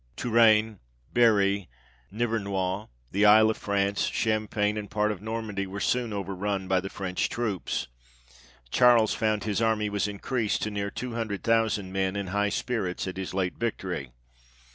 Touraine, 0.17 0.79
Berry, 1.13 1.69
Nivernois, 2.11 2.87
the 3.11 3.23
Isle 3.23 3.51
of 3.51 3.57
France, 3.57 4.09
Cham 4.09 4.47
pagne, 4.47 4.75
and 4.79 4.89
part 4.89 5.11
of 5.11 5.21
Normandy, 5.21 5.67
were 5.67 5.79
soon 5.79 6.11
over 6.11 6.33
run 6.33 6.67
by 6.67 6.79
the 6.79 6.89
French 6.89 7.29
troops; 7.29 7.85
Charles 8.71 9.13
found 9.13 9.43
his 9.43 9.61
army 9.61 9.91
was 9.91 10.07
in 10.07 10.17
creased 10.17 10.63
to 10.63 10.71
near 10.71 10.89
two 10.89 11.13
hundred 11.13 11.43
thousand 11.43 11.93
men, 11.93 12.15
in 12.15 12.29
high 12.33 12.49
spirits 12.49 13.07
at 13.07 13.17
his 13.17 13.35
late 13.35 13.57
victory. 13.59 14.09